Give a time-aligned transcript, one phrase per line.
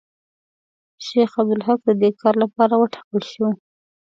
[1.05, 3.47] شیخ عبدالحق د دې کار لپاره وټاکل شو.